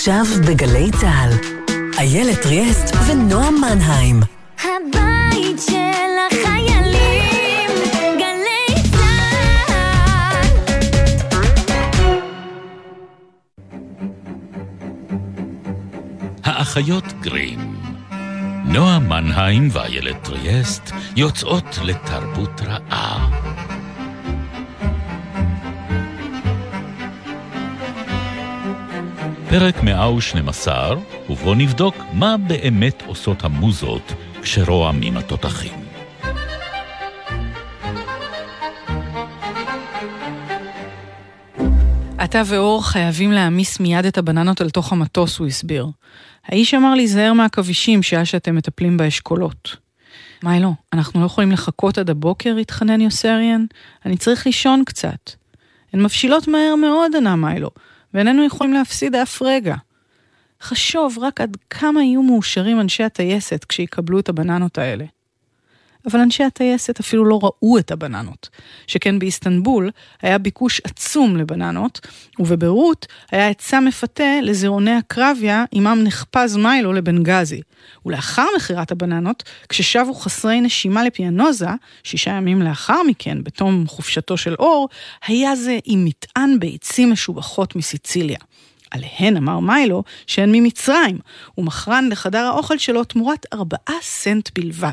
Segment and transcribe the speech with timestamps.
[0.00, 1.30] עכשיו בגלי צה"ל,
[1.98, 4.20] איילת ריאסט ונועם מנהיים.
[4.58, 7.70] הבית של החיילים,
[8.18, 10.46] גלי צה"ל.
[16.44, 17.76] האחיות גרים.
[18.64, 23.30] נועה מנהיים ואיילת טריאסט יוצאות לתרבות רעה.
[29.50, 30.96] פרק 112,
[31.30, 35.72] ובו נבדוק מה באמת עושות המוזות כשרועמים התותחים.
[42.24, 45.86] אתה ואור חייבים להעמיס מיד את הבננות אל תוך המטוס, הוא הסביר.
[46.46, 49.76] האיש אמר להיזהר מהעכבישים שעה שאתם מטפלים באשכולות.
[50.42, 52.56] מיילו, אנחנו לא יכולים לחכות עד הבוקר?
[52.56, 53.64] התחנן יוסריאן.
[54.06, 55.30] אני צריך לישון קצת.
[55.92, 57.70] הן מבשילות מהר מאוד, ענה מיילו,
[58.14, 59.74] ואיננו יכולים להפסיד אף רגע.
[60.62, 65.04] חשוב רק עד כמה יהיו מאושרים אנשי הטייסת כשיקבלו את הבננות האלה.
[66.06, 68.48] אבל אנשי הטייסת אפילו לא ראו את הבננות.
[68.86, 69.90] שכן באיסטנבול
[70.22, 72.00] היה ביקוש עצום לבננות,
[72.38, 77.60] ובביירות היה היצע מפתה לזירוני הקרביה עמם נחפז מיילו לבנגזי.
[78.06, 81.68] ולאחר מכירת הבננות, כששבו חסרי נשימה לפיאנוזה,
[82.02, 84.88] שישה ימים לאחר מכן, בתום חופשתו של אור,
[85.26, 88.38] היה זה עם מטען ביצים משובחות מסיציליה.
[88.90, 91.18] עליהן אמר מיילו שהן ממצרים,
[91.58, 94.90] ומכרן לחדר האוכל שלו תמורת ארבעה סנט בלבד,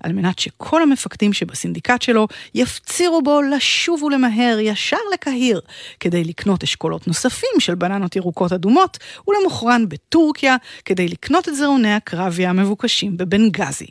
[0.00, 5.60] על מנת שכל המפקדים שבסינדיקט שלו יפצירו בו לשוב ולמהר ישר לקהיר,
[6.00, 12.50] כדי לקנות אשכולות נוספים של בננות ירוקות אדומות, ולמוכרן בטורקיה, כדי לקנות את זרעוני הקרביה
[12.50, 13.86] המבוקשים בבנגזי.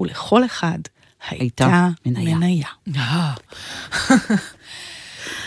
[0.00, 0.78] ולכל אחד
[1.28, 2.68] הייתה, הייתה מניה.
[2.86, 3.32] מניה.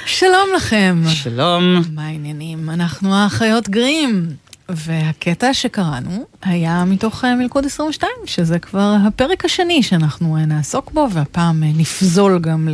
[0.05, 1.01] שלום לכם.
[1.07, 1.81] שלום.
[1.93, 2.69] מה העניינים?
[2.69, 4.29] אנחנו האחיות גרים.
[4.69, 11.07] והקטע שקראנו היה מתוך אה, מלכוד 22, שזה כבר הפרק השני שאנחנו אה, נעסוק בו,
[11.11, 12.67] והפעם אה, נפזול גם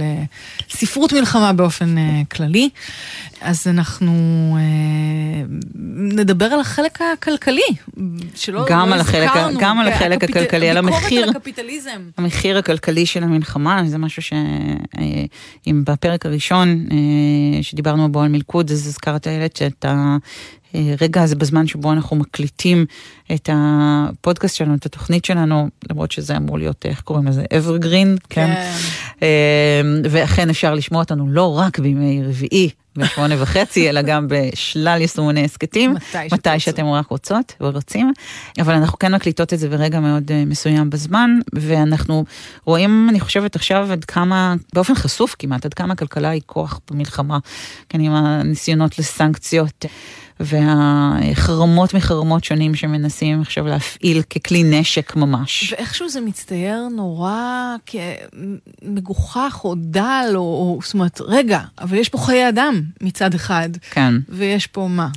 [0.73, 1.95] לספרות מלחמה באופן
[2.31, 2.69] כללי.
[3.41, 4.13] אז אנחנו
[5.95, 7.61] נדבר על החלק הכלכלי,
[8.35, 9.59] שלא גם לא על החלק הזכרנו.
[9.59, 11.23] גם על כן, החלק הקפיט- הכלכלי, על המחיר.
[11.23, 11.29] על.
[12.17, 16.85] המחיר הכלכלי של המלחמה, זה משהו שאם בפרק הראשון
[17.61, 19.85] שדיברנו בו על מלכוד, אז הזכרת איילת שאת
[20.73, 22.85] הרגע הזה בזמן שבו אנחנו מקליטים
[23.33, 28.53] את הפודקאסט שלנו, את התוכנית שלנו, למרות שזה אמור להיות, איך קוראים לזה, evergreen, כן?
[28.53, 28.71] כן.
[29.23, 35.45] אה, ואכן אפשר לשמוע אותנו לא רק בימי רביעי בשמונה וחצי, אלא גם בשלל יישומוני
[35.45, 38.13] הסכתים, מתי מתי שאתם רק רוצות ורוצים,
[38.59, 42.25] אבל אנחנו כן מקליטות את זה ברגע מאוד אה, מסוים בזמן, ואנחנו
[42.65, 47.37] רואים, אני חושבת עכשיו עד כמה, באופן חשוף כמעט, עד כמה הכלכלה היא כוח במלחמה,
[47.89, 49.85] כן, עם הניסיונות לסנקציות.
[50.45, 55.73] והחרמות מחרמות שונים שמנסים עכשיו להפעיל ככלי נשק ממש.
[55.73, 62.17] ואיכשהו זה מצטייר נורא כמגוחך או דל, או, או זאת אומרת, רגע, אבל יש פה
[62.17, 64.13] חיי אדם מצד אחד, כן.
[64.29, 65.07] ויש פה מה?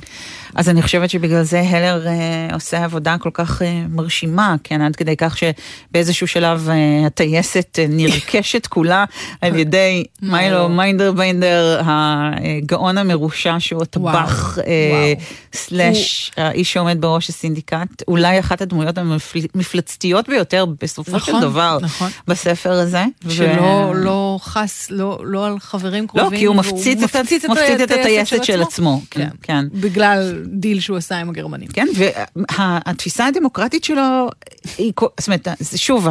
[0.55, 4.95] אז אני חושבת שבגלל זה הלר אה, עושה עבודה כל כך אה, מרשימה, כן, עד
[4.95, 9.05] כדי כך שבאיזשהו שלב אה, הטייסת אה, נרכשת כולה
[9.41, 15.13] על ידי מיילו מיינדרביינדר, הגאון המרושע שהוא הטבח, אה.
[15.53, 22.09] slash האיש שעומד בראש הסינדיקט, אולי אחת הדמויות המפלצתיות ביותר בסופו של נכון, דבר נכון.
[22.27, 23.03] בספר הזה.
[23.29, 26.39] שלא ו- לא חס, לא, לא על חברים לא, קרובים.
[26.39, 27.45] כי הוא מפציץ את מפציץ
[27.81, 29.65] את הטייסת של עצמו, כן, כן.
[29.73, 31.67] בגלל דיל שהוא עשה עם הגרמנים.
[31.67, 34.29] כן, והתפיסה הדמוקרטית שלו,
[34.77, 36.07] היא, זאת אומרת, שוב,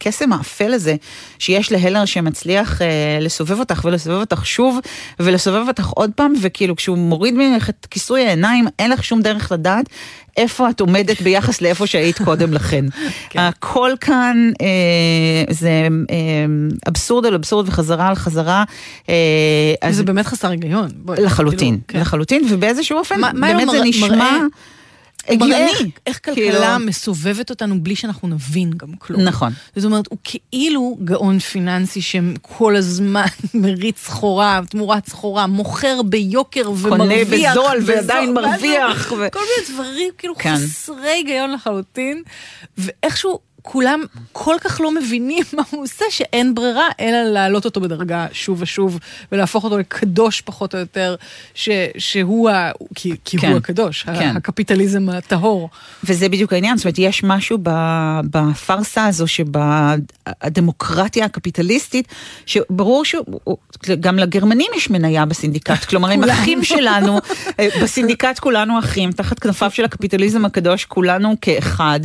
[0.00, 0.94] הקסם האפל הזה
[1.38, 2.86] שיש להלר שמצליח אה,
[3.20, 4.78] לסובב אותך ולסובב אותך שוב
[5.20, 9.52] ולסובב אותך עוד פעם, וכאילו כשהוא מוריד ממך את כיסוי העיניים, אין לך שום דרך
[9.52, 9.86] לדעת
[10.36, 12.84] איפה את עומדת ביחס לאיפה שהיית קודם לכן.
[13.34, 14.66] הכל כאן אה,
[15.54, 15.70] זה
[16.10, 16.16] אה,
[16.88, 18.64] אבסורד על אבסורד וחזרה על חזרה.
[19.08, 19.14] אה,
[19.82, 20.88] אז זה באמת חסר היגיון.
[20.94, 22.00] בואי, לחלוטין, כאילו, כן.
[22.00, 24.38] לחלוטין, ובאיזשהו אופן, מה- מה באמת זה מראה- נשמע
[25.28, 25.90] מראה איך- הגיוני.
[26.06, 29.20] איך כאילו- כלכלה מסובבת אותנו בלי שאנחנו נבין גם כלום.
[29.20, 29.52] נכון.
[29.76, 33.24] זאת אומרת, הוא כאילו גאון פיננסי שכל הזמן
[33.54, 37.52] מריץ סחורה, תמורת סחורה, מוכר ביוקר ומרוויח.
[37.52, 38.34] בזול בזול, ועדיין?
[38.34, 40.54] מרוויח, ו- כל מיני דברים כאילו כן.
[40.56, 42.22] חסרי היגיון לחלוטין,
[42.78, 44.00] ואיכשהו כולם
[44.32, 48.98] כל כך לא מבינים מה הוא עושה, שאין ברירה אלא להעלות אותו בדרגה שוב ושוב,
[49.32, 51.16] ולהפוך אותו לקדוש פחות או יותר,
[51.54, 51.68] ש,
[51.98, 52.70] שהוא ה...
[52.94, 54.36] כי, כי כן, הוא הקדוש, כן.
[54.36, 55.68] הקפיטליזם הטהור.
[56.04, 57.58] וזה בדיוק העניין, זאת אומרת, יש משהו
[58.30, 62.08] בפארסה הזו שבדמוקרטיה הקפיטליסטית,
[62.46, 63.04] שברור
[63.86, 66.24] שגם לגרמנים יש מניה בסינדיקט, כלומר הם.
[66.30, 67.18] אחים שלנו,
[67.60, 72.00] אה, בסינדיקט כולנו אחים, תחת כנפיו של הקפיטליזם הקדוש, כולנו כאחד,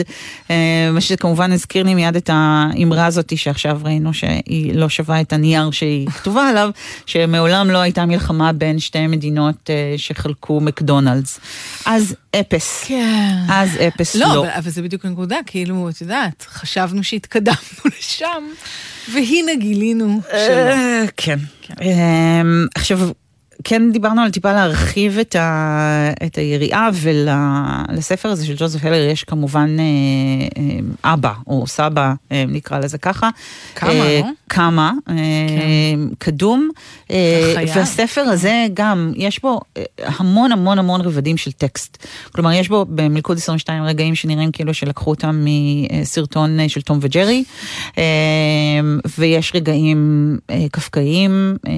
[0.50, 5.34] אה, מה שכמובן הזכיר לי מיד את האמרה הזאת שעכשיו ראינו שהיא לא שווה את
[5.34, 6.70] הנייר שהיא כתובה עליו,
[7.06, 11.40] שמעולם לא הייתה מלחמה בין שתי מדינות אה, שחלקו מקדונלדס.
[11.86, 12.84] אז אפס.
[12.88, 13.38] כן.
[13.50, 14.40] אז אפס לא, לא.
[14.40, 18.44] אבל, אבל זה בדיוק הנקודה, כאילו, את יודעת, חשבנו שהתקדמנו לשם,
[19.14, 20.38] והנה גילינו שלא.
[20.38, 21.40] אה, כן.
[21.82, 23.00] אמ, עכשיו,
[23.64, 29.24] כן דיברנו על טיפה להרחיב את, ה, את היריעה ולספר הזה של ג'וזף הלר יש
[29.24, 29.84] כמובן אה,
[31.04, 33.30] אה, אבא או סבא אה, נקרא לזה ככה.
[33.76, 34.30] כמה, אה, לא?
[34.50, 35.16] כמה, אה,
[36.18, 36.70] קדום.
[37.12, 37.54] אה.
[37.76, 42.08] והספר הזה גם, יש בו אה, המון המון המון רבדים של טקסט.
[42.32, 47.44] כלומר, יש בו במלכוד 22 רגעים שנראים כאילו שלקחו אותם מסרטון אה, של תום וג'רי,
[47.98, 48.04] אה,
[49.18, 51.72] ויש רגעים אה, קפקאיים, אה,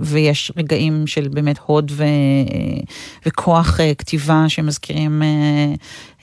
[0.00, 2.06] ויש רגעים של באמת הוד ו, אה,
[3.26, 5.22] וכוח אה, כתיבה שמזכירים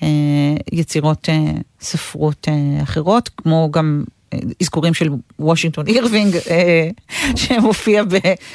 [0.02, 0.08] אה,
[0.72, 1.30] יצירות
[1.82, 2.48] ספרות
[2.84, 4.04] אחרות, כמו גם
[4.62, 5.10] אזכורים של
[5.40, 6.38] וושינגטון אירווינג,
[7.36, 8.04] שמופיע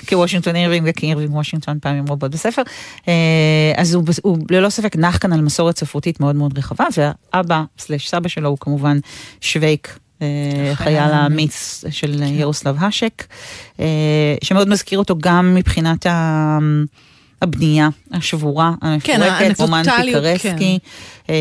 [0.08, 2.62] כוושינגטון אירווינג וכאירווינג וושינגטון פעמים רבות בספר.
[3.76, 8.10] אז הוא, הוא ללא ספק נח כאן על מסורת ספרותית מאוד מאוד רחבה, והאבא slash
[8.10, 8.98] סבא שלו הוא כמובן
[9.40, 9.98] שווייק.
[10.22, 10.26] אה,
[10.74, 11.84] חייל האמיץ.
[11.90, 13.24] של ירוסלב האשק,
[13.80, 13.84] אה,
[14.44, 16.58] שמאוד מזכיר אותו גם מבחינת ה-
[17.42, 18.72] הבנייה השבורה,
[19.02, 20.78] כן, המפורקת, רומן האנקדוטליות, פיקרסקי.
[21.30, 21.34] אה,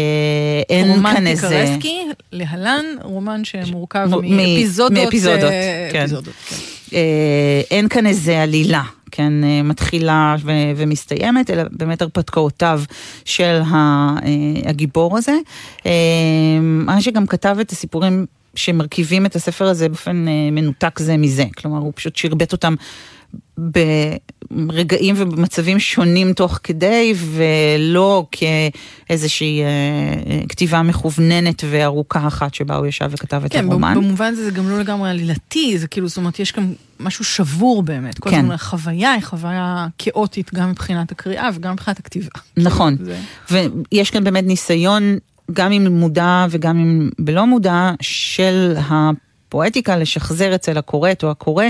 [0.70, 1.48] אין רומן כאן איזה...
[1.50, 1.98] פיקרסקי,
[2.31, 4.92] להלן, רומן שמורכב מאפיזודות.
[4.92, 5.52] מאפיזודות,
[5.92, 6.06] כן.
[6.90, 6.98] כן.
[7.72, 9.34] אין כאן איזה עלילה, כן,
[9.64, 12.81] מתחילה ו- ומסתיימת, אלא באמת הרפתקאותיו
[13.25, 13.62] של
[14.66, 15.36] הגיבור הזה.
[16.62, 18.25] מה שגם כתב את הסיפורים
[18.56, 22.76] שמרכיבים את הספר הזה באופן אה, מנותק זה מזה, כלומר הוא פשוט שרבט אותם.
[24.52, 32.86] ברגעים ובמצבים שונים תוך כדי ולא כאיזושהי אה, אה, כתיבה מכווננת וארוכה אחת שבה הוא
[32.88, 33.96] ישב וכתב את כן, הרומן.
[33.96, 37.84] במובן הזה זה גם לא לגמרי עלילתי, זה כאילו, זאת אומרת, יש כאן משהו שבור
[37.84, 38.20] באמת.
[38.20, 38.40] כל כן.
[38.40, 42.30] הזמן החוויה היא חוויה כאוטית גם מבחינת הקריאה וגם מבחינת הכתיבה.
[42.58, 42.98] נכון.
[43.50, 45.18] זה- ויש כאן באמת ניסיון,
[45.51, 51.66] גם אם מודע וגם אם בלא מודע, של הפואטיקה לשחזר אצל הקוראת או הקורא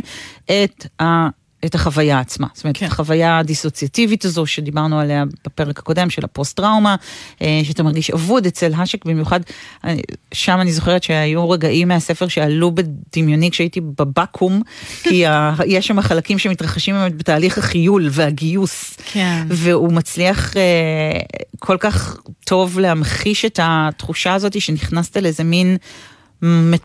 [0.45, 1.27] את ה...
[1.65, 2.86] את החוויה עצמה, זאת אומרת, כן.
[2.86, 6.95] החוויה הדיסוציאטיבית הזו שדיברנו עליה בפרק הקודם של הפוסט-טראומה,
[7.42, 9.39] אה, שאתה מרגיש אבוד אצל האשק, במיוחד
[9.86, 9.95] אה,
[10.33, 14.62] שם אני זוכרת שהיו רגעים מהספר שעלו בדמיוני כשהייתי בבקו"ם,
[15.04, 18.94] כי ה- יש שם חלקים שמתרחשים באמת בתהליך החיול והגיוס.
[19.12, 19.45] כן.
[19.50, 21.19] והוא מצליח אה,
[21.60, 25.77] כל כך טוב להמחיש את התחושה הזאת שנכנסת לאיזה מין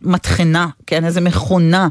[0.02, 1.88] מטחנה, כן, איזה מכונה.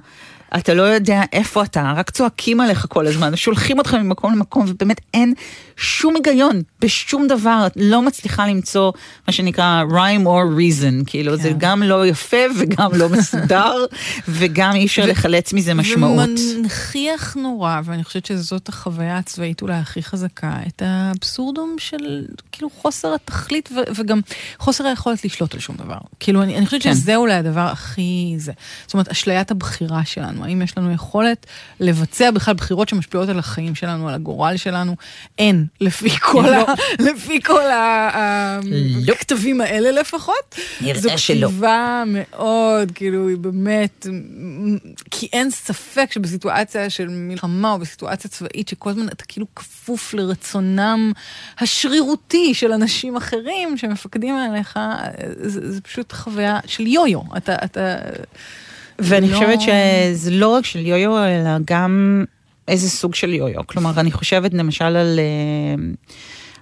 [0.56, 5.02] אתה לא יודע איפה אתה, רק צועקים עליך כל הזמן, שולחים אותך ממקום למקום, ובאמת
[5.14, 5.34] אין
[5.78, 8.92] שום היגיון בשום דבר, את לא מצליחה למצוא
[9.28, 11.42] מה שנקרא rhyme or reason, כאילו כן.
[11.42, 13.86] זה גם לא יפה וגם לא מסודר,
[14.28, 16.30] וגם אי אפשר לחלץ מזה משמעות.
[16.56, 23.14] ומנכיח נורא, ואני חושבת שזאת החוויה הצבאית אולי הכי חזקה, את האבסורדום של כאילו חוסר
[23.14, 24.20] התכלית ו- וגם
[24.60, 25.98] חוסר היכולת לשלוט על שום דבר.
[26.20, 26.94] כאילו אני, אני חושבת כן.
[26.94, 28.52] שזה אולי הדבר הכי זה.
[28.86, 31.46] זאת אומרת, אשליית הבחירה שלנו, האם יש לנו יכולת
[31.80, 34.96] לבצע בכלל בחירות שמשפיעות על החיים שלנו, על הגורל שלנו?
[35.38, 38.60] אין, לפי כל, ה- לפי כל ה-
[39.06, 39.14] לא.
[39.14, 40.56] הכתבים האלה לפחות.
[40.82, 41.48] נראה זו שלא.
[41.48, 44.08] כתיבה מאוד, כאילו, היא באמת,
[45.12, 51.12] כי אין ספק שבסיטואציה של מלחמה או בסיטואציה צבאית, שכל הזמן אתה כאילו כפוף לרצונם
[51.60, 54.80] השרירותי של אנשים אחרים שמפקדים עליך,
[55.42, 57.22] זה, זה פשוט חוויה של יו-יו.
[57.38, 57.96] אתה, אתה...
[59.00, 62.26] ואני לא- חושבת שזה לא רק של יו-יו, אלא גם
[62.68, 63.68] איזה סוג של יו-יו.
[63.68, 65.84] כלומר, אני חושבת למשל על, אה,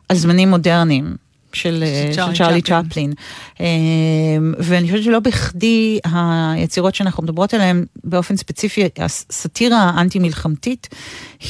[0.09, 1.15] על זמנים מודרניים.
[1.55, 2.83] של, אה, של צ'רלי צ'פלין.
[2.89, 3.13] צ'פלין.
[3.61, 3.65] אה,
[4.59, 10.87] ואני חושבת שלא בכדי היצירות שאנחנו מדברות עליהן, באופן ספציפי, הסאטירה האנטי-מלחמתית,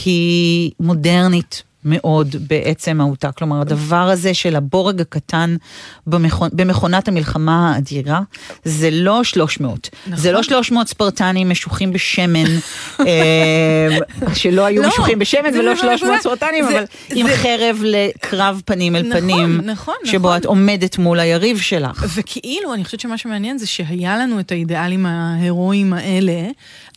[0.05, 3.31] היא מודרנית מאוד בעצם מהותה.
[3.31, 5.55] כלומר, הדבר הזה של הבורג הקטן
[6.07, 6.49] במכונ...
[6.53, 8.19] במכונת המלחמה האדירה,
[8.65, 9.89] זה לא 300.
[10.07, 10.17] נכון.
[10.17, 12.45] זה לא 300 ספרטנים משוחים בשמן,
[12.99, 13.97] אה,
[14.33, 17.81] שלא היו לא, משוחים בשמן זה ולא בוודאי, 300 ספרטנים, זה- אבל עם זה- חרב
[17.83, 20.37] לקרב פנים אל נכון, פנים, נכון, שבו נכון.
[20.37, 22.05] את עומדת מול היריב שלך.
[22.15, 26.41] וכאילו, אני חושבת שמה שמעניין זה שהיה לנו את האידיאלים ההירואיים האלה,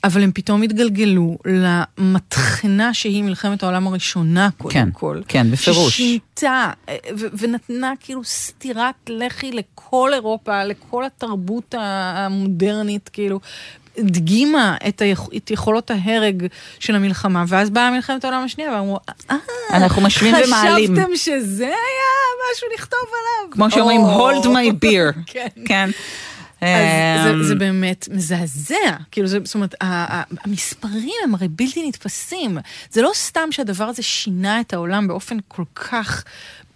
[0.05, 5.21] אבל הם פתאום התגלגלו למטחנה שהיא מלחמת העולם הראשונה, קודם כן, כל.
[5.29, 5.95] כן, בפירוש.
[5.95, 6.97] ששינתה אה,
[7.39, 13.41] ונתנה כאילו סטירת לחי לכל אירופה, לכל התרבות המודרנית, כאילו.
[13.99, 15.21] הדגימה את, היכ...
[15.37, 16.47] את יכולות ההרג
[16.81, 18.99] של המלחמה, ואז באה מלחמת העולם השנייה ואמרו,
[19.31, 19.37] אה,
[19.71, 20.97] אנחנו משווים ומעלים.
[20.97, 23.51] חשבתם שזה היה משהו לכתוב עליו?
[23.51, 24.31] כמו שאומרים, או.
[24.31, 25.19] hold my beer.
[25.33, 25.49] כן.
[25.65, 25.91] כן.
[26.63, 26.69] אמ,
[27.25, 28.75] זה, זה באמת מזעזע,
[29.11, 32.59] כאילו זה, זאת אומרת, המספרים הם הרי בלתי נתפסים.
[32.91, 36.25] זה לא סתם שהדבר הזה שינה את העולם באופן כל כך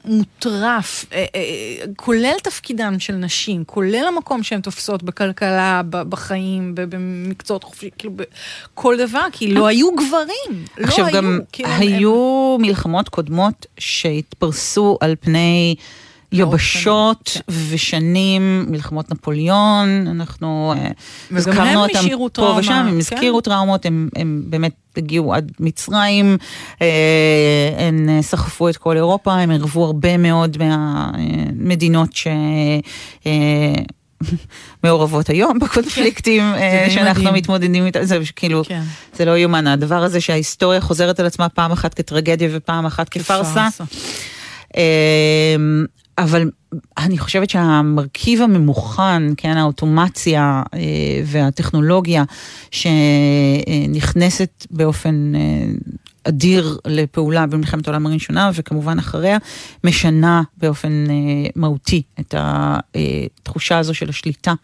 [0.05, 1.41] מוטרף, אה, אה,
[1.97, 8.15] כולל תפקידן של נשים, כולל המקום שהן תופסות בכלכלה, בחיים, במקצועות חופשיים, כאילו
[8.75, 10.65] בכל דבר, כי לא היו גברים.
[10.83, 15.75] עכשיו לא גם היו, כאילו, הם- היו מלחמות קודמות שהתפרסו על פני
[16.33, 17.53] יבשות כן.
[17.71, 20.91] ושנים, מלחמות נפוליאון, אנחנו אה,
[21.31, 22.01] הזכרנו הם אותם
[22.35, 22.97] פה ושם, טראומה, הם כן.
[22.97, 26.37] הזכירו טראומות, הם, הם באמת הגיעו עד מצרים,
[26.83, 26.87] אה,
[27.79, 32.27] הם אה, סחפו את כל אירופה, הם ערבו הרבה מאוד מהמדינות ש...
[33.27, 33.83] אה,
[34.85, 37.35] מעורבות היום בקונפליקטים אה, די שאנחנו מדהים.
[37.35, 38.83] מתמודדים איתם, זה כאילו, כן.
[39.15, 43.69] זה לא יאומן, הדבר הזה שההיסטוריה חוזרת על עצמה פעם אחת כטרגדיה ופעם אחת כפארסה.
[46.19, 46.51] אבל
[46.99, 50.79] אני חושבת שהמרכיב הממוכן, כן, האוטומציה אה,
[51.27, 52.25] והטכנולוגיה
[52.71, 55.41] שנכנסת באופן אה,
[56.25, 59.39] אדיר לפעולה במלחמת העולם הראשונה וכמובן אחריה,
[59.85, 61.15] משנה באופן אה,
[61.57, 64.55] מהותי את התחושה הזו של השליטה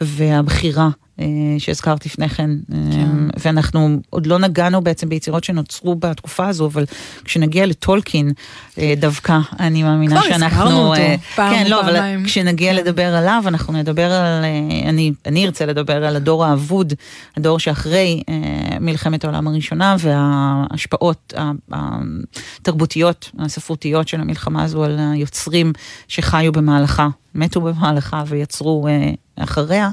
[0.00, 0.88] והבחירה.
[1.20, 1.26] אה,
[1.58, 3.08] שהזכרת לפני כן, כן,
[3.40, 6.84] ואנחנו עוד לא נגענו בעצם ביצירות שנוצרו בתקופה הזו, אבל
[7.24, 8.32] כשנגיע לטולקין
[8.78, 10.62] אה, דווקא, אני מאמינה כבר שאנחנו...
[10.62, 12.24] הזכרנו אותו אה, פעם כן, לא, אבל פעמיים.
[12.24, 12.78] כשנגיע כן.
[12.78, 14.44] לדבר עליו, אנחנו נדבר על...
[14.44, 16.92] אה, אני, אני ארצה לדבר על הדור האבוד,
[17.36, 21.34] הדור שאחרי אה, מלחמת העולם הראשונה, וההשפעות
[22.60, 25.72] התרבותיות, הספרותיות של המלחמה הזו על היוצרים
[26.08, 29.90] שחיו במהלכה, מתו במהלכה ויצרו אה, אחריה.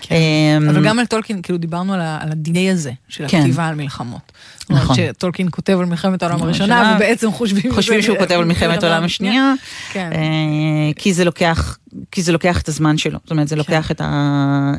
[0.00, 0.14] כן.
[0.14, 3.38] אה, אבל גם על טולקין, כאילו דיברנו על, על הדיני הזה, של כן.
[3.38, 4.32] הכתיבה על מלחמות.
[4.70, 4.82] נכון.
[4.82, 4.96] נכון.
[4.96, 7.72] שטולקין כותב על מלחמת העולם הראשונה, הראשונה, ובעצם חושבים...
[7.74, 9.54] חושבים שהוא כותב על מלחמת העולם השנייה,
[9.92, 10.10] כן.
[10.12, 11.78] אה, כי זה לוקח,
[12.10, 14.04] כי זה לוקח את הזמן שלו, זאת אומרת זה לוקח את, ה,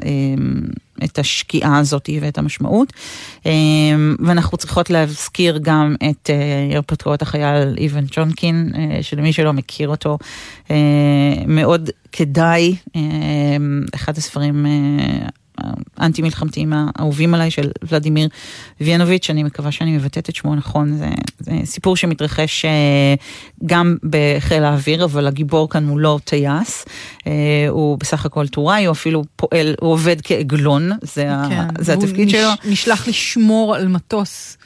[0.06, 0.10] אה,
[1.04, 2.94] את השקיעה הזאת ואת המשמעות,
[3.46, 3.52] אה,
[4.20, 10.18] ואנחנו צריכות להזכיר גם את אה, פטריוט החייל איוון צ'ונקין, אה, שלמי שלא מכיר אותו,
[10.72, 10.76] אה,
[11.48, 13.02] מאוד כדאי, אה,
[13.96, 14.66] אחד הספרים
[15.98, 18.30] האנטי מלחמתיים האהובים עליי של ולדימיר
[18.82, 23.14] ויאנוביץ', אני מקווה שאני מבטאת את שמו נכון, זה, זה סיפור שמתרחש אה,
[23.66, 26.86] גם בחיל האוויר, אבל הגיבור כאן הוא לא טייס,
[27.28, 27.32] אה,
[27.70, 31.84] הוא בסך הכל טוראי, הוא אפילו פועל, הוא עובד כעגלון, זה, ה, כן.
[31.84, 34.58] זה והוא התפקיד נש- שלו, נשלח לשמור על מטוס,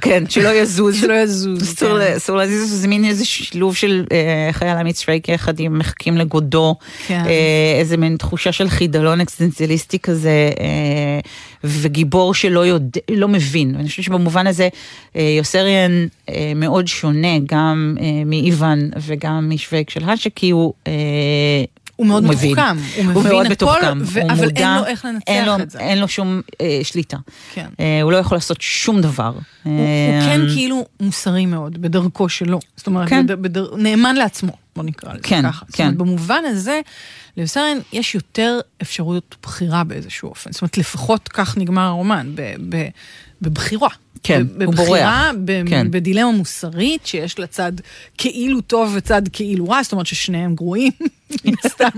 [0.00, 1.00] כן, שלא יזוז.
[1.00, 1.62] שלא יזוז.
[1.62, 2.14] אסור כן.
[2.16, 6.74] אסור להזיז, זה מין איזה שילוב של אה, חייל עמית שוויק יחד עם מחכים לגודו,
[7.06, 7.22] כן.
[7.26, 11.20] אה, איזה מין תחושה של חידלון אקסטנציאליסטי כזה, אה,
[11.64, 13.74] וגיבור שלא יודע, לא מבין.
[13.76, 14.68] ואני חושבת שבמובן הזה
[15.14, 16.06] יוסריאן
[16.56, 17.96] מאוד שונה גם
[18.26, 20.72] מאיוון וגם משוויק של האשק, כי הוא...
[21.94, 22.52] אה, הוא מאוד מבין.
[22.52, 25.28] מתוחכם, הוא הוא מבין מאוד הכל, מתוחכם, ו- הוא אבל מודע, אין לו איך לנצח
[25.28, 25.78] אין לו, את זה.
[25.78, 27.16] אין לו שום אה, שליטה.
[27.54, 27.66] כן.
[27.80, 29.32] אה, הוא לא יכול לעשות שום דבר.
[29.62, 32.60] הוא, הוא כן כאילו מוסרי מאוד, בדרכו שלו.
[32.76, 33.26] זאת אומרת, כן.
[33.28, 33.42] כן.
[33.42, 35.64] בד, בד, נאמן לעצמו, בוא נקרא לזה כן, ככה.
[35.68, 35.84] זאת כן.
[35.84, 36.80] אומרת, במובן הזה,
[37.36, 40.52] ליוסריאן יש יותר אפשרויות בחירה באיזשהו אופן.
[40.52, 42.88] זאת אומרת, לפחות כך נגמר הרומן, ב, ב,
[43.44, 43.88] בבחירה.
[44.22, 44.86] כן, הוא בבחירה,
[45.32, 45.42] בורח.
[45.44, 45.86] ב- כן.
[45.90, 47.72] בדילמה מוסרית, שיש לה צד
[48.18, 50.92] כאילו טוב וצד כאילו רע, זאת אומרת ששניהם גרועים,
[51.44, 51.88] מן הסתם,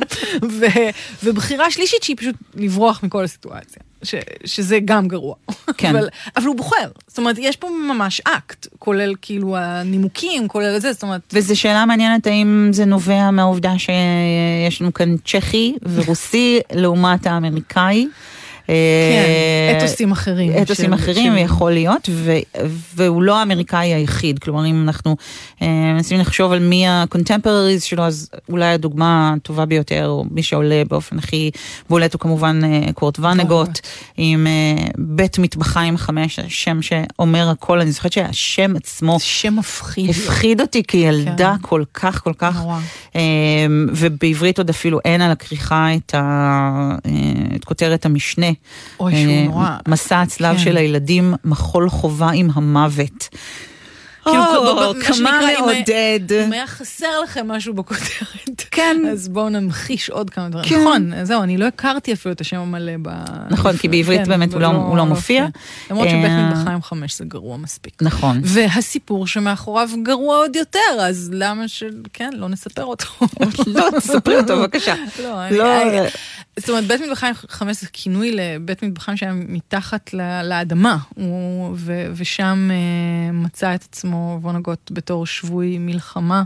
[0.45, 0.91] ו-
[1.25, 5.35] ובחירה שלישית שהיא פשוט לברוח מכל הסיטואציה, ש- שזה גם גרוע.
[5.77, 5.97] כן.
[5.97, 6.77] אבל, אבל הוא בוחר,
[7.09, 11.87] זאת אומרת, יש פה ממש אקט, כולל כאילו הנימוקים, כולל זה, זאת אומרת, וזו שאלה
[11.87, 18.07] מעניינת האם זה נובע מהעובדה שיש לנו כאן צ'כי ורוסי לעומת האמריקאי.
[18.67, 20.53] כן, אתוסים אחרים.
[20.63, 22.09] אתוסים אחרים יכול להיות,
[22.95, 25.17] והוא לא האמריקאי היחיד, כלומר אם אנחנו
[25.63, 30.83] אה, מנסים לחשוב על מי ה-contemporaries שלו, אז אולי הדוגמה הטובה ביותר, או מי שעולה
[30.89, 31.51] באופן הכי
[31.89, 33.81] בולט הוא כמובן אה, קורט ונגוט,
[34.17, 40.11] עם אה, בית מטבחיים חמש, שם שאומר הכל, אני זוכרת שהשם עצמו שם מפחיד.
[40.11, 41.69] הפחיד אותי כילדה כן.
[41.69, 42.63] כל כך כל כך.
[43.17, 43.21] אה,
[43.93, 46.97] ובעברית עוד אפילו אין על הכריכה את, אה,
[47.57, 48.47] את כותרת המשנה.
[49.01, 49.71] אוי, שהוא אה, נורא.
[49.89, 50.63] מסע הצלב כן.
[50.63, 53.29] של הילדים, מחול חובה עם המוות.
[54.25, 56.33] כאילו, או, מה כמה מעודד.
[56.47, 58.97] אם היה חסר לכם משהו בכותרת, כן.
[59.13, 60.69] אז בואו נמחיש עוד כמה דברים.
[60.69, 60.81] כן.
[60.81, 63.09] נכון, זהו, אני לא הכרתי אפילו את השם המלא ב...
[63.51, 65.47] נכון, כי בעברית כן, באמת הוא לא- הוא לא מופיע.
[65.91, 68.03] למרות שבית אה, מטבחיים חמש זה גרוע מספיק.
[68.03, 68.41] נכון.
[68.45, 71.83] והסיפור שמאחוריו גרוע עוד יותר, אז למה ש...
[72.13, 73.07] כן, לא נספר אותו.
[73.67, 74.95] לא, תספרי אותו בבקשה.
[75.23, 76.09] לא, אני- לא, אני-
[76.59, 80.11] זאת אומרת, בית מטבחיים חמש זה כינוי לבית מטבחיים שהיה מתחת
[80.45, 86.43] לאדמה, הוא- ו- ושם אה, מצא את עצמו וונגוט בתור שבוי מלחמה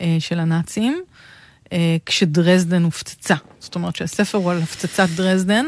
[0.00, 1.09] אה, של הנאצים, אה,
[2.06, 3.34] כשדרזדן הופצצה.
[3.60, 5.66] זאת אומרת שהספר הוא על הפצצת דרזדן,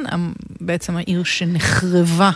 [0.60, 2.30] בעצם העיר שנחרבה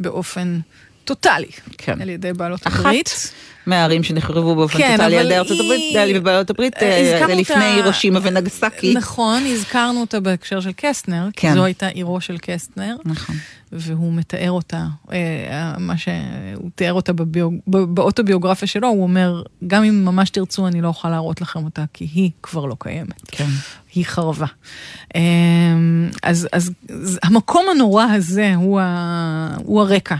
[0.00, 0.60] באופן
[1.04, 2.02] טוטאלי כן.
[2.02, 3.32] על ידי בעלות אחת הברית.
[3.66, 7.14] מהערים שנחרבו באופן כן, טוטאלי על ידי ארצות הברית, על ידי בעלות הברית, אה, אה,
[7.14, 8.94] הזכרנו זה לפני הירושימה ונגסקי.
[8.94, 11.54] נכון, הזכרנו אותה בהקשר של קסטנר, כן.
[11.54, 13.36] זו הייתה עירו של קסטנר, נכון.
[13.72, 17.54] והוא מתאר אותה, אה, מה שהוא תיאר אותה בביוג...
[17.66, 22.08] באוטוביוגרפיה שלו, הוא אומר, גם אם ממש תרצו, אני לא אוכל להראות לכם אותה, כי
[22.14, 23.22] היא כבר לא קיימת.
[23.26, 23.48] כן.
[23.94, 24.46] היא חרבה.
[25.16, 25.20] אה,
[26.22, 30.16] אז, אז, אז המקום הנורא הזה הוא, ה, הוא הרקע.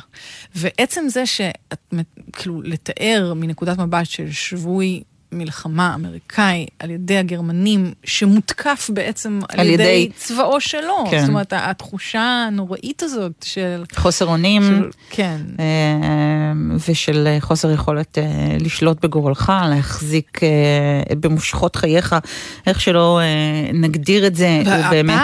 [0.54, 1.94] ועצם זה שאת,
[2.32, 5.02] כאילו, לתאר מנקודת מבט של שבוי
[5.33, 11.04] מלחמה אמריקאי על ידי הגרמנים, שמותקף בעצם על, על ידי, ידי- צבאו שלו.
[11.11, 11.21] כן.
[11.21, 13.85] זאת אומרת, התחושה הנוראית הזאת של...
[13.97, 14.62] חוסר אונים.
[14.62, 15.37] של כן.
[15.59, 15.64] אה,
[16.88, 18.25] ושל אה, חוסר יכולת אה,
[18.61, 20.40] לשלוט בגורלך, להחזיק
[21.21, 22.16] במושכות חייך,
[22.66, 23.21] איך שלא
[23.75, 25.23] נגדיר את זה, הוא באמת...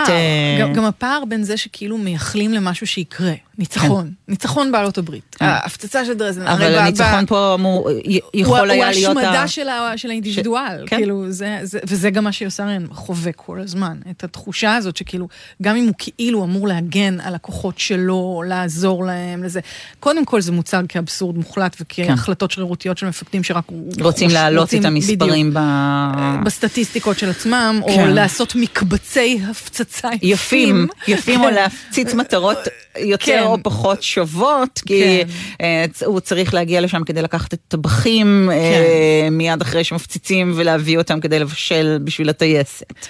[0.60, 5.44] גם, גם הפער בין זה שכאילו מייחלים למשהו שיקרה, ניצחון, ניצחון בעלות הברית, כן.
[5.44, 9.16] ההפצצה של דרזדן, אבל הניצחון פה אמור, י- הוא- יכול היה הוא להיות...
[9.16, 10.96] ה- השמדה של, ה, של האינדיבידואל, כן.
[10.96, 15.28] כאילו, זה, זה, וזה גם מה שיוסריאן חווה כל הזמן, את התחושה הזאת שכאילו,
[15.62, 19.60] גם אם הוא כאילו אמור להגן על הכוחות שלו, לעזור להם, לזה,
[20.00, 23.64] קודם כל זה מוצג כאבסורד מוחלט וכהחלטות שרירותיות של מפקדים שרק
[24.00, 25.58] רוצים להעלות רוצים- את המספרים ב...
[25.58, 28.10] בדיוק, בסטטיסטיקות של עצמם, או כן.
[28.10, 31.54] לעשות מקבצי הפצצה יפים, יפים או כן.
[31.54, 32.58] להפציץ מטרות
[32.98, 33.42] יותר כן.
[33.42, 35.28] או פחות שוות, כי כן.
[35.64, 38.54] אה, הוא צריך להגיע לשם כדי לקחת את הטבחים כן.
[38.54, 43.06] אה, מיד אחרי שמפציצים ולהביא אותם כדי לבשל בשביל הטייסת.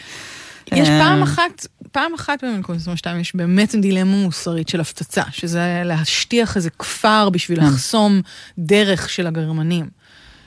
[0.72, 5.82] יש אה, פעם אחת, פעם אחת במלכוד 22 יש באמת דילמה מוסרית של הפצצה, שזה
[5.84, 7.66] להשטיח איזה כפר בשביל כן.
[7.66, 8.20] לחסום
[8.58, 10.02] דרך של הגרמנים.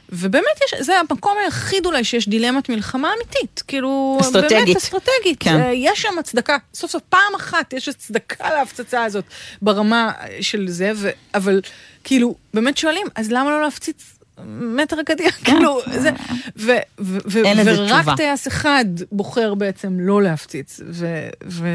[0.09, 4.51] ובאמת יש, זה המקום היחיד אולי שיש דילמת מלחמה אמיתית, כאילו, אסטרטגית.
[4.51, 5.59] באמת אסטרטגית, כן.
[5.59, 9.25] אה, יש שם הצדקה, סוף סוף פעם אחת יש הצדקה להפצצה הזאת
[9.61, 10.11] ברמה
[10.41, 11.61] של זה, ו, אבל
[12.03, 16.09] כאילו, באמת שואלים, אז למה לא להפציץ מטר קדימה, כאילו, זה,
[16.57, 18.17] ו, ו, ו, ורק.
[18.17, 21.27] טייס אחד בוחר בעצם לא להפציץ, ו...
[21.47, 21.67] ו...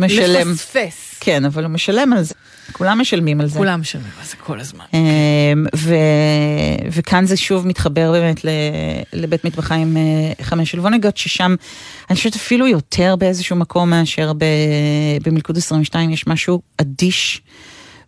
[0.00, 0.50] משלם.
[0.50, 1.16] לפספס.
[1.20, 2.34] כן, אבל הוא משלם על זה.
[2.72, 3.58] כולם משלמים על זה.
[3.58, 4.84] כולם משלמים על זה כל הזמן.
[4.94, 5.94] אמ, ו...
[6.90, 8.48] וכאן זה שוב מתחבר באמת ל...
[9.12, 11.54] לבית מטבחיים אה, חמש של וונגוט, ששם
[12.10, 14.44] אני חושבת אפילו יותר באיזשהו מקום מאשר ב...
[15.22, 17.42] במלכוד 22, יש משהו אדיש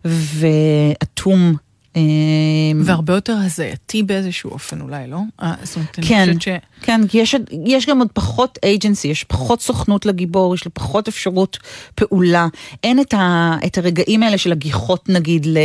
[0.05, 1.55] ואטום.
[1.95, 5.17] אמ, והרבה יותר הזייתי באיזשהו אופן אולי, לא?
[5.41, 5.53] אה,
[6.01, 6.47] כן, ש...
[6.81, 11.07] כן, כי יש, יש גם עוד פחות agency, יש פחות סוכנות לגיבור, יש לו פחות
[11.07, 11.57] אפשרות
[11.95, 12.47] פעולה.
[12.83, 15.57] אין את, ה, את הרגעים האלה של הגיחות נגיד ל,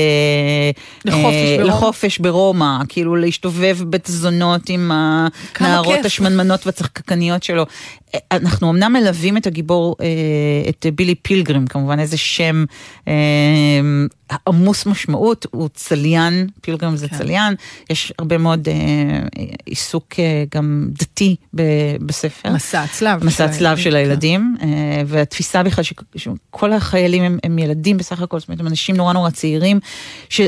[1.04, 1.68] לחופש אה, ברומא?
[1.68, 4.90] לחופש ברומא, כאילו להשתובב בתזונות עם
[5.54, 6.04] כמה הנערות.
[6.04, 7.66] השמנמנות והצחקקניות שלו.
[8.14, 9.96] אה, אנחנו אמנם מלווים את הגיבור,
[10.68, 12.64] את בילי פילגרים, כמובן איזה שם
[14.46, 17.18] עמוס משמעות, הוא צליין, פילגרים זה כן.
[17.18, 17.54] צליין,
[17.90, 18.74] יש הרבה מאוד אה,
[19.66, 22.52] עיסוק אה, גם דתי ב- בספר.
[22.52, 23.24] מסע הצלב.
[23.24, 25.84] מסע הצלב של הילדים, הילדים, אה, והתפיסה בכלל
[26.16, 29.80] שכל החיילים הם, הם ילדים בסך הכל, זאת אומרת הם אנשים נורא נורא צעירים,
[30.28, 30.40] ש...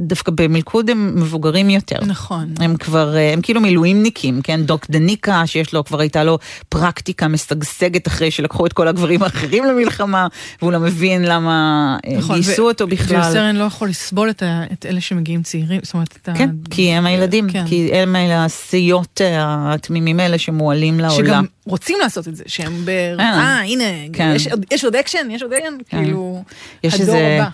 [0.00, 1.96] דווקא במלכוד הם מבוגרים יותר.
[2.06, 2.54] נכון.
[2.60, 4.62] הם כבר, אה, הם כאילו מילואימניקים, כן?
[4.62, 9.64] דוק דניקה, שיש לו, כבר הייתה לו פרקטיקה משגשגת אחרי שלקחו את כל הגברים האחרים
[9.64, 10.26] למלחמה,
[10.62, 13.20] והוא לא מבין למה אה, נכון, גייסו ו- אותו בכלל.
[13.30, 16.34] וסרן לא יכול לסבול את, ה- את אלה שמגיעים צעירים, זאת אומרת, את ה...
[16.34, 17.64] כן, כי הם הילדים, כן.
[17.66, 21.26] כי הם הסיוט אה, התמימים האלה שמועלים לעולם.
[21.26, 22.90] שגם רוצים לעשות את זה, שהם ב...
[23.20, 23.60] אה.
[23.60, 24.32] הנה, כן.
[24.36, 26.04] יש יש עוד אקשן, יש עוד אקשן, כן.
[26.04, 26.42] כאילו,
[26.84, 27.48] יש הדור איזה הבא.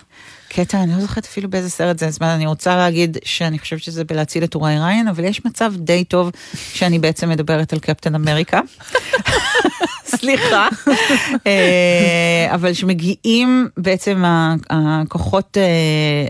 [0.53, 4.03] קטע, אני לא זוכרת אפילו באיזה סרט זה, אומרת, אני רוצה להגיד שאני חושבת שזה
[4.03, 6.31] בלהציל את טוראי ריין, אבל יש מצב די טוב
[6.73, 8.61] שאני בעצם מדברת על קפטן אמריקה.
[10.05, 10.67] סליחה.
[11.47, 14.23] אה, אבל שמגיעים בעצם
[14.69, 15.63] הכוחות אה,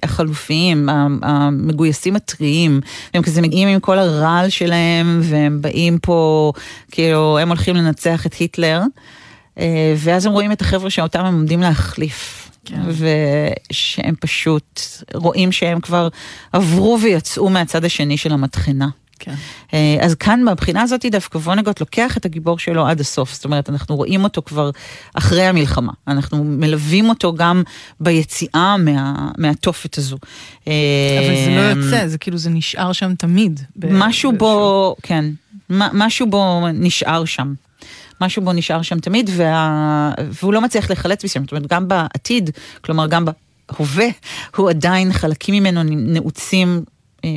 [0.03, 0.89] החלופיים,
[1.21, 2.81] המגויסים הטריים,
[3.13, 6.51] הם כזה מגיעים עם כל הרעל שלהם, והם באים פה,
[6.91, 8.81] כאילו, הם הולכים לנצח את היטלר,
[9.59, 12.40] אה, ואז הם רואים את החבר'ה שאותם הם עומדים להחליף.
[12.65, 12.81] כן.
[12.87, 14.81] ושהם פשוט
[15.13, 16.07] רואים שהם כבר
[16.53, 18.89] עברו ויצאו מהצד השני של המטחנה.
[19.21, 19.33] כן.
[19.73, 23.69] אה, אז כאן מהבחינה הזאת דווקא וונגוט לוקח את הגיבור שלו עד הסוף, זאת אומרת
[23.69, 24.69] אנחנו רואים אותו כבר
[25.13, 27.63] אחרי המלחמה, אנחנו מלווים אותו גם
[27.99, 30.17] ביציאה מה, מהתופת הזו.
[30.65, 33.59] אבל זה לא יוצא, זה כאילו, זה נשאר שם תמיד.
[33.89, 35.25] משהו בו, כן,
[35.69, 37.53] משהו בו נשאר שם.
[38.21, 40.11] משהו בו נשאר שם תמיד, וה...
[40.31, 42.49] והוא לא מצליח לחלץ משם, זאת אומרת, גם בעתיד,
[42.81, 44.07] כלומר, גם בהווה,
[44.55, 46.83] הוא עדיין, חלקים ממנו נעוצים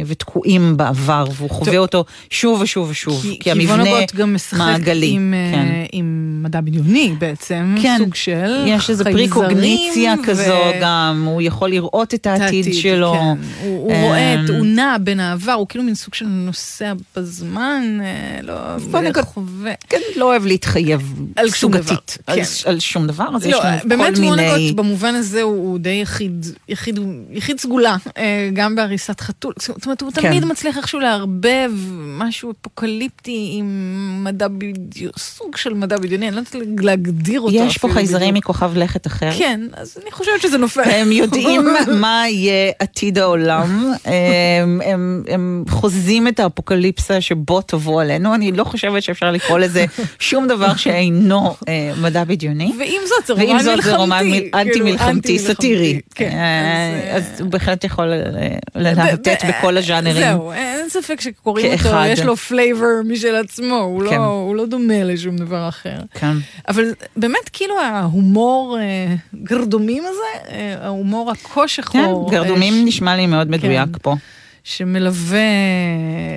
[0.06, 5.10] ותקועים בעבר, והוא חווה אותו שוב ושוב ושוב, כי, כי המבנה וונגוט גם משחק מעגלי.
[5.10, 5.68] עם, אה, כן.
[5.92, 11.42] עם מדע בדיוני בעצם, כן, סוג של יש איזו חייזרים פריקוגניציה ו- כזו גם, הוא
[11.42, 13.12] יכול לראות את את העתיד שלו.
[13.12, 13.18] כן.
[13.18, 16.92] הוא, הוא אמ, רואה, את- הוא נע בין העבר, הוא כאילו מין סוג של נוסע
[17.16, 18.52] בזמן, אה, לא,
[18.90, 19.72] וונגוט חווה.
[19.88, 22.42] כן, לא אוהב להתחייב על סוגתית, על, כן.
[22.64, 24.48] על שום דבר, אז יש לא, לנו באמת כל מיני...
[24.50, 26.98] וונגוט במובן הזה הוא, די יחיד, יחיד,
[27.30, 30.20] יחיד סגולה, אה, גם בהריסת חתול, זאת אומרת הוא כן.
[30.20, 31.70] תמיד מצליח איכשהו לערבב
[32.06, 37.78] משהו אפוקליפטי עם מדע בדיוני, סוג של מדע בדיוני, אני לא יודעת להגדיר אותו יש
[37.78, 38.44] פה חייזרים בדיוק.
[38.44, 39.30] מכוכב לכת אחר.
[39.38, 40.82] כן, אז אני חושבת שזה נופל.
[40.82, 41.66] הם יודעים
[42.00, 48.64] מה יהיה עתיד העולם, הם, הם, הם חוזים את האפוקליפסה שבו תבוא עלינו, אני לא
[48.64, 49.84] חושבת שאפשר לקרוא לזה
[50.18, 52.72] שום דבר שאינו אה, מדע בדיוני.
[52.78, 53.76] ועם זאת, זה רומן ועם מלחמתי.
[53.76, 56.00] זאת זה רומן כאילו, אנטי-מלחמתי, סאטירי.
[56.14, 60.22] כן, אה, אז, הוא בהחלט יכול אה, להטט ב- בכל הז'אנרים.
[60.22, 62.06] זהו, אין ספק שקוראים אותו, כאחד.
[62.08, 64.16] יש לו flavor משל עצמו, הוא כן.
[64.16, 65.96] לא- הוא לא דומה לשום דבר אחר.
[66.14, 66.36] כן.
[66.68, 66.84] אבל
[67.16, 72.30] באמת כאילו ההומור אה, גרדומים הזה, אה, ההומור הכה כן, שחור.
[72.30, 73.98] גרדומים אה, נשמע לי מאוד מדויק כן.
[74.02, 74.14] פה.
[74.66, 75.38] שמלווה,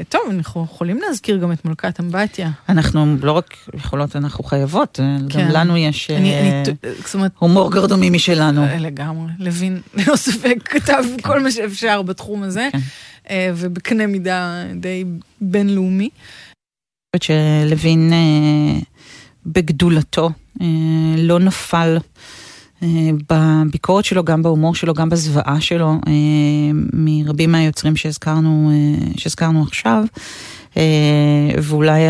[0.10, 2.50] טוב, אנחנו יכולים להזכיר גם את מלכת אמבטיה.
[2.70, 5.48] אנחנו לא רק יכולות, אנחנו חייבות, גם כן.
[5.52, 6.64] לנו יש אני, אה, אני,
[7.06, 8.66] זאת אומרת, הומור גרדומי משלנו.
[8.80, 12.78] לגמרי, לוין, ללא ספק, כתב כל מה שאפשר בתחום הזה, כן.
[13.30, 15.04] אה, ובקנה מידה די
[15.42, 16.10] בינלאומי.
[17.16, 17.38] חושבת
[17.70, 18.80] שלוין אה,
[19.46, 20.30] בגדולתו
[20.62, 20.68] אה,
[21.18, 21.98] לא נפל
[23.30, 25.94] בביקורת שלו, גם בהומור שלו, גם בזוועה שלו,
[26.94, 28.72] מרבים מהיוצרים שהזכרנו,
[29.18, 30.04] שהזכרנו עכשיו.
[31.62, 32.02] ואולי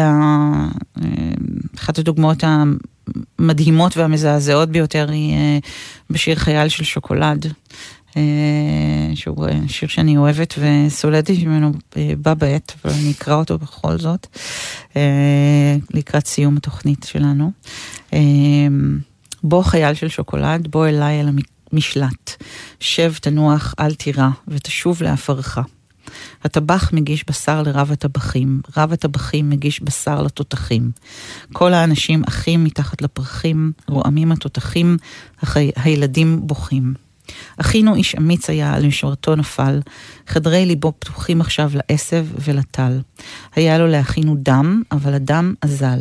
[1.76, 2.44] אחת הדוגמאות
[3.40, 5.36] המדהימות והמזעזעות ביותר היא
[6.10, 7.54] בשיר חייל של שוקולד.
[8.18, 13.58] אה, שהוא אה, שיר שאני אוהבת וסולדת ממנו אה, בה בעת, אבל אני אקרא אותו
[13.58, 14.28] בכל זאת,
[14.96, 17.52] אה, לקראת סיום התוכנית שלנו.
[18.14, 18.20] אה,
[19.44, 21.30] בוא חייל של שוקולד, בוא אליי אל
[21.74, 22.44] המשלט,
[22.80, 25.60] שב תנוח אל תירא ותשוב לעפרך.
[26.44, 30.92] הטבח מגיש בשר לרב הטבחים, רב הטבחים מגיש בשר לתותחים.
[31.54, 34.98] כל האנשים אחים מתחת לפרחים, רועמים התותחים.
[35.76, 37.07] הילדים בוכים.
[37.58, 39.80] אחינו איש אמיץ היה, על משמרתו נפל,
[40.28, 43.00] חדרי ליבו פתוחים עכשיו לעשב ולטל.
[43.56, 46.00] היה לו לאחינו דם, אבל הדם אזל.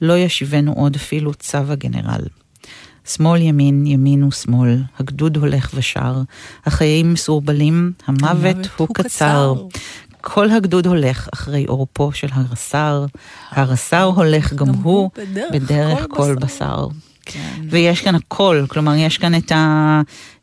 [0.00, 2.22] לא ישיבנו עוד אפילו צו הגנרל.
[3.06, 6.22] שמאל ימין, ימין ושמאל, הגדוד הולך ושר,
[6.66, 9.54] החיים מסורבלים, המוות הוא קצר.
[10.20, 13.06] כל הגדוד הולך אחרי עורפו של הרס"ר,
[13.50, 15.10] הרס"ר הולך גם הוא
[15.52, 16.86] בדרך כל בשר.
[17.26, 17.60] כן.
[17.70, 20.00] ויש כאן הכל, כלומר יש כאן את, ה,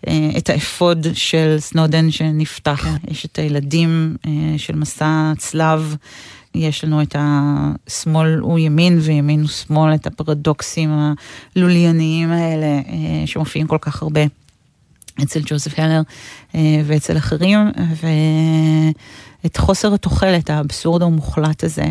[0.08, 3.12] אה, את האפוד של סנודן שנפתח, כן.
[3.12, 5.96] יש את הילדים אה, של מסע צלב,
[6.56, 10.90] יש לנו את השמאל הוא ימין וימין הוא שמאל, את הפרדוקסים
[11.56, 14.22] הלולייניים האלה אה, שמופיעים כל כך הרבה
[15.24, 16.02] אצל ג'וזף הלר
[16.86, 17.60] ואצל אחרים,
[19.44, 21.86] ואת חוסר התוחלת, האבסורד המוחלט הזה.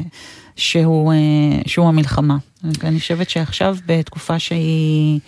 [0.59, 1.19] שהוא, אה,
[1.67, 2.37] שהוא המלחמה.
[2.65, 5.21] ואני חושבת שעכשיו בתקופה שהיא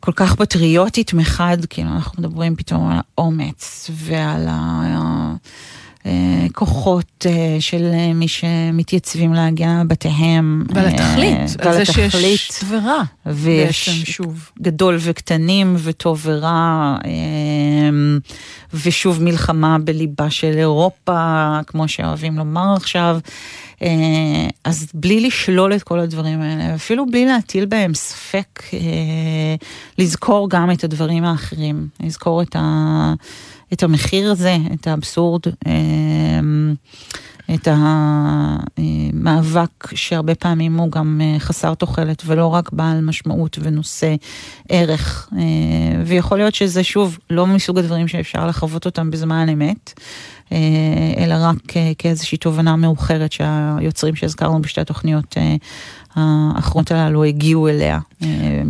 [0.00, 8.12] כל כך פטריוטית מחד, כאילו אנחנו מדברים פתאום על האומץ ועל הכוחות אה, של אה,
[8.12, 10.64] מי שמתייצבים להגן על בתיהם.
[10.74, 11.84] ועל אה, התכלית, על זה.
[11.84, 13.02] שיש ורע.
[13.26, 14.50] ויש בעצם, שוב.
[14.62, 16.96] גדול וקטנים וטוב ורע,
[18.74, 23.18] ושוב מלחמה בליבה של אירופה, כמו שאוהבים לומר עכשיו.
[23.82, 29.54] אה, אז בלי לשלול את כל הדברים האלה, אפילו בלי להטיל בהם ספק, אה,
[29.98, 33.14] לזכור גם את הדברים האחרים, לזכור את, ה,
[33.72, 35.42] את המחיר הזה, את האבסורד.
[35.66, 36.74] אמ,
[37.54, 37.68] את
[38.78, 44.14] המאבק שהרבה פעמים הוא גם אה, חסר תוחלת ולא רק בעל משמעות ונושא
[44.68, 45.28] ערך.
[45.38, 45.38] אה,
[46.06, 50.00] ויכול להיות שזה שוב לא מסוג הדברים שאפשר לחוות אותם בזמן אמת,
[50.52, 50.58] אה,
[51.18, 51.56] אלא רק
[51.98, 55.36] כאיזושהי תובנה מאוחרת שהיוצרים שהזכרנו בשתי התוכניות
[56.14, 58.28] האחרונות הללו הגיעו אליה אה,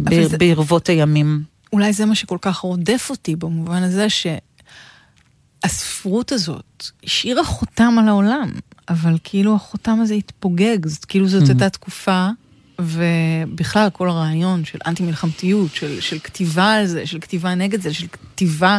[0.08, 1.42] אבל ב- זה- בערבות הימים.
[1.72, 4.06] אולי זה מה שכל כך רודף אותי במובן הזה
[5.62, 8.50] שהספרות הזאת השאירה חותם על העולם,
[8.88, 12.28] אבל כאילו החותם הזה התפוגג, זאת כאילו זאת הייתה תקופה,
[12.78, 17.94] ובכלל כל הרעיון של אנטי מלחמתיות, של, של כתיבה על זה, של כתיבה נגד זה,
[17.94, 18.78] של כתיבה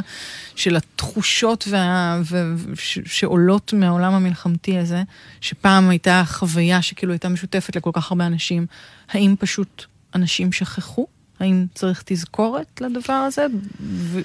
[0.56, 5.04] של התחושות וה, ו, ש, שעולות מהעולם המלחמתי הזה,
[5.42, 8.66] שפעם הייתה חוויה שכאילו הייתה משותפת לכל כך הרבה אנשים,
[9.10, 11.08] האם פשוט אנשים שכחו?
[11.40, 13.46] האם צריך תזכורת לדבר הזה,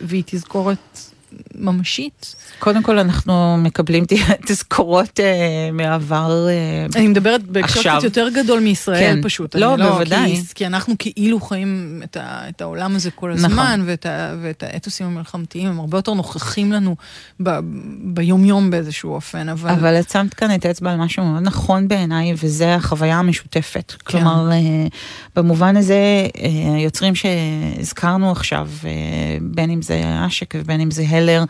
[0.07, 0.99] והיא תזכורת
[1.55, 2.35] ממשית?
[2.59, 4.05] קודם כל אנחנו מקבלים
[4.46, 6.46] תזכורות אה, מעבר.
[6.49, 7.81] אה, אני מדברת בהקשר.
[7.81, 9.22] קצת יותר גדול מישראל כן.
[9.22, 9.55] פשוט.
[9.55, 10.37] לא, אני בוודאי.
[10.37, 13.44] כי, כי אנחנו כאילו חיים את, ה, את העולם הזה כל נכון.
[13.44, 16.96] הזמן, ואת, ה, ואת האתוסים המלחמתיים, הם הרבה יותר נוכחים לנו
[17.42, 17.51] ב,
[18.01, 19.70] ביומיום באיזשהו אופן, אבל...
[19.70, 23.90] אבל את שמת כאן את האצבע על משהו מאוד נכון בעיניי, וזה החוויה המשותפת.
[23.90, 23.96] כן.
[24.05, 24.87] כלומר, אה,
[25.37, 28.90] במובן הזה, אה, היוצרים שהזכרנו עכשיו, אה,
[29.40, 31.45] בין אם זה אשק ובין אם זה הלר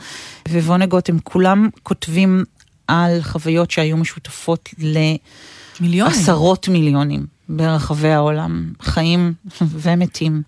[0.49, 2.45] ווונגוט, הם כולם כותבים
[2.89, 4.69] על חוויות שהיו משותפות
[5.81, 6.13] מיליונים.
[6.13, 9.33] לעשרות מיליונים ברחבי העולם, חיים
[9.83, 10.43] ומתים.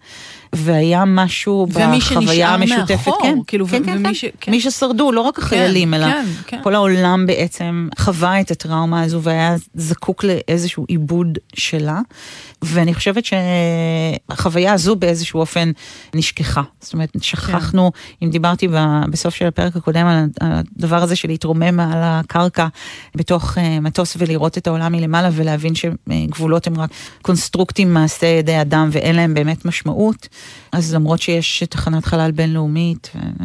[0.53, 4.15] והיה משהו בחוויה המשותפת, מאחור, כן, כאילו, כן, ו- כן, ומי כן.
[4.15, 4.51] ש- כן.
[4.53, 6.61] מי ששרדו, לא רק החיילים, אלא כן, כן.
[6.63, 12.01] כל העולם בעצם חווה את הטראומה הזו והיה זקוק לאיזשהו עיבוד שלה.
[12.63, 15.71] ואני חושבת שהחוויה הזו באיזשהו אופן
[16.15, 16.63] נשכחה.
[16.81, 18.75] זאת אומרת, שכחנו, אם דיברתי ב-
[19.11, 22.67] בסוף של הפרק הקודם על הדבר הזה של להתרומם מעל הקרקע
[23.15, 26.88] בתוך אה, מטוס ולראות את העולם מלמעלה ולהבין שגבולות הם רק
[27.23, 30.29] קונסטרוקטים מעשה ידי אדם ואין להם באמת משמעות,
[30.73, 33.45] אז למרות שיש תחנת חלל בינלאומית, ו-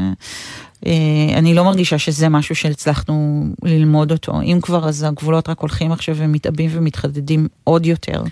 [0.86, 4.42] אה, אני לא מרגישה שזה משהו שהצלחנו ללמוד אותו.
[4.42, 8.24] אם כבר, אז הגבולות רק הולכים עכשיו ומתעבים ומתחדדים עוד יותר.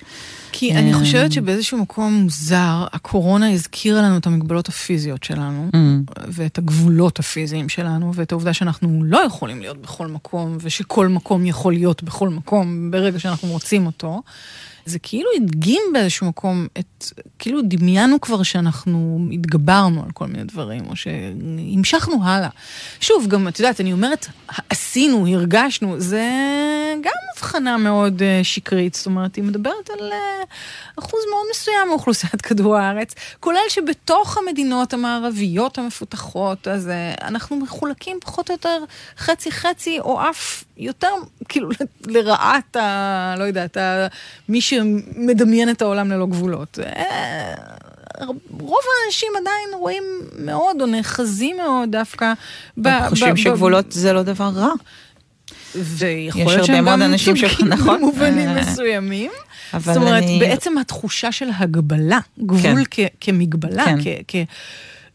[0.52, 6.12] כי אני אה, חושבת שבאיזשהו מקום מוזר, הקורונה הזכירה לנו את המגבלות הפיזיות שלנו, Mm.
[6.28, 11.74] ואת הגבולות הפיזיים שלנו, ואת העובדה שאנחנו לא יכולים להיות בכל מקום, ושכל מקום יכול
[11.74, 14.22] להיות בכל מקום ברגע שאנחנו רוצים אותו.
[14.86, 17.06] זה כאילו הדגים באיזשהו מקום את,
[17.40, 22.50] כאילו דמיינו כבר שאנחנו התגברנו על כל מיני דברים, או שהמשכנו הלאה.
[23.00, 24.28] שוב, גם, את יודעת, אני אומרת,
[24.70, 26.26] עשינו, הרגשנו, זה
[27.02, 30.44] גם הבחנה מאוד אה, שקרית, זאת אומרת, היא מדברת על אה,
[31.00, 38.18] אחוז מאוד מסוים מאוכלוסיית כדור הארץ, כולל שבתוך המדינות המערביות המפותחות, אז אה, אנחנו מחולקים
[38.22, 38.84] פחות או יותר
[39.18, 41.14] חצי-חצי, או אף יותר,
[41.50, 41.70] כאילו,
[42.08, 43.36] לרעת ה...
[43.38, 43.78] לא יודעת,
[44.50, 46.80] מי שמדמיין את העולם ללא גבולות.
[46.80, 47.54] אה,
[48.60, 50.04] רוב האנשים עדיין רואים
[50.40, 52.34] מאוד, או נאחזים מאוד דווקא
[52.78, 52.90] ב...
[53.10, 54.72] חושבים שגבולות זה לא דבר רע.
[55.76, 57.98] ויכול להיות שהם גם אנשים צודקים נכון.
[57.98, 59.32] במובנים אה, מסוימים.
[59.80, 63.86] זאת אומרת, בעצם התחושה של הגבלה, גבול כ- כמגבלה,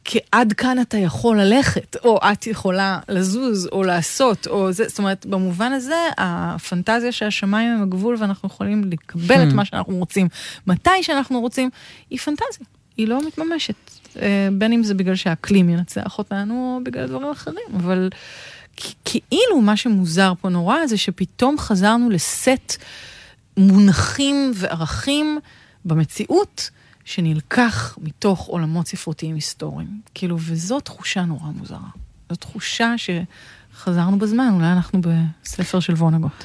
[0.06, 5.26] כעד כאן אתה יכול ללכת, או את יכולה לזוז, או לעשות, או זה, זאת אומרת,
[5.26, 9.54] במובן הזה, הפנטזיה שהשמיים הם הגבול ואנחנו יכולים לקבל את Hmm.
[9.54, 10.28] מה שאנחנו רוצים,
[10.66, 11.70] מתי שאנחנו רוצים,
[12.10, 12.66] היא פנטזיה,
[12.96, 13.74] היא לא מתממשת.
[14.22, 18.10] אה, בין אם זה בגלל שהאקלים ינצח אותנו, או בגלל דברים אחרים, אבל
[19.04, 22.76] כאילו מה שמוזר פה נורא זה שפתאום חזרנו לסט
[23.56, 25.38] מונחים וערכים
[25.84, 26.70] במציאות
[27.06, 30.00] שנלקח מתוך עולמות ספרותיים היסטוריים.
[30.14, 31.88] כאילו, וזו תחושה נורא מוזרה.
[32.30, 36.44] זו תחושה שחזרנו בזמן, אולי אנחנו בספר של וונגוט.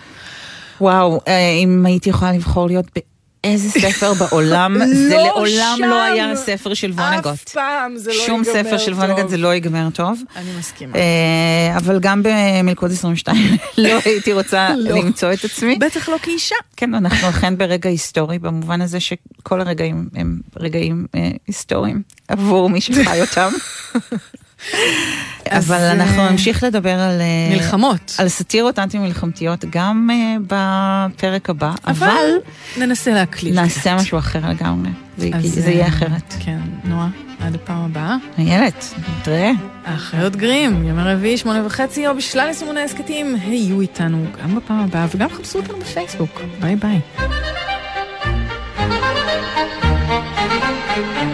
[0.82, 2.86] וואו, אה, אם הייתי יכולה לבחור להיות
[3.43, 4.77] איזה ספר בעולם,
[5.10, 5.84] זה לא לעולם שם.
[5.84, 7.49] לא היה ספר של אף וונגוט.
[7.49, 8.99] פעם זה לא ייגמר שום ספר של טוב.
[8.99, 10.21] וונגוט זה לא ייגמר טוב.
[10.36, 10.95] אני מסכימה.
[10.95, 13.38] אה, אבל גם במלכוד 22
[13.77, 14.91] לא הייתי רוצה לא.
[14.97, 15.75] למצוא את עצמי.
[15.75, 16.56] בטח לא כאישה.
[16.77, 22.82] כן, אנחנו אכן ברגע היסטורי, במובן הזה שכל הרגעים הם רגעים אה, היסטוריים עבור מי
[22.82, 23.51] שחי אותם.
[25.52, 27.21] אבל אנחנו אה, נמשיך לדבר על...
[27.21, 28.15] אה, מלחמות.
[28.17, 32.26] על סאטירות אנטי-מלחמתיות גם אה, בפרק הבא, אבל...
[32.78, 33.56] ננסה להקליט.
[33.56, 34.89] נעשה משהו אחר לגמרי.
[35.17, 36.34] זה יהיה אחרת.
[36.39, 38.17] כן, נועה, עד הפעם הבאה.
[38.38, 39.52] איילת, נתראה.
[39.86, 45.06] האחיות גרים, יום הרביעי, שמונה וחצי, או בשלל יישומוני הסכתים, היו איתנו גם בפעם הבאה,
[45.15, 46.41] וגם חפשו אותנו בפייסבוק.
[46.60, 47.00] ביי ביי.
[50.93, 51.31] thank you